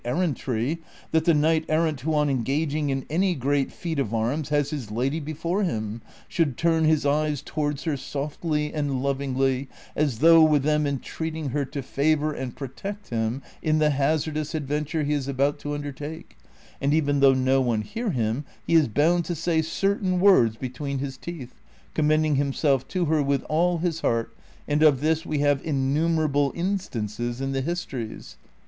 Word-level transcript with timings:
81 0.03 0.17
errantry 0.29 0.79
that 1.11 1.25
tlie 1.25 1.37
knight 1.37 1.63
errant 1.69 2.01
Avho 2.01 2.15
on 2.15 2.27
engaging 2.27 2.89
in 2.89 3.05
any 3.07 3.35
great 3.35 3.71
feat 3.71 3.99
of 3.99 4.15
arms 4.15 4.49
has 4.49 4.71
his 4.71 4.89
lady 4.89 5.21
l)efore 5.21 5.63
him, 5.63 6.01
shoiikl 6.27 6.55
turn 6.55 6.85
liis 6.87 7.07
eyes 7.07 7.43
towards 7.43 7.83
her 7.83 7.95
softly 7.95 8.73
and 8.73 9.03
lovingly, 9.03 9.69
as 9.95 10.17
though 10.17 10.43
Avith 10.47 10.63
them 10.63 10.87
en 10.87 10.97
treating 11.01 11.49
her 11.49 11.65
to 11.65 11.83
favor 11.83 12.33
and 12.33 12.55
protect 12.55 13.09
him 13.09 13.43
in 13.61 13.77
the 13.77 13.91
hazardous 13.91 14.53
ven 14.53 14.85
ture 14.85 15.03
he 15.03 15.13
is 15.13 15.27
about 15.27 15.59
to 15.59 15.75
undertake, 15.75 16.35
and 16.81 16.95
even 16.95 17.19
though 17.19 17.35
no 17.35 17.61
one 17.61 17.83
hear 17.83 18.09
him, 18.09 18.43
he 18.65 18.73
is 18.73 18.87
bound 18.87 19.23
to 19.25 19.35
say 19.35 19.61
certain 19.61 20.19
words 20.19 20.55
between 20.55 20.97
his 20.97 21.15
teeth, 21.15 21.61
commending 21.93 22.37
himself 22.37 22.87
to 22.87 23.05
her 23.05 23.21
with 23.21 23.43
all 23.43 23.77
his 23.77 23.99
heart, 24.01 24.35
and 24.67 24.81
of 24.81 24.99
this 24.99 25.27
we 25.27 25.37
have 25.41 25.61
innumerable 25.63 26.51
instances 26.55 27.39
in 27.39 27.51
the 27.51 27.61
histories. 27.61 28.37